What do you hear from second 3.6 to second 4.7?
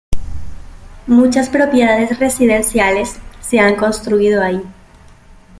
construido ahí.